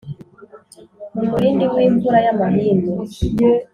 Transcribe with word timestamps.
mu 1.15 1.23
murindi 1.29 1.65
w’imvura 1.73 2.17
y’amahindu. 2.25 2.91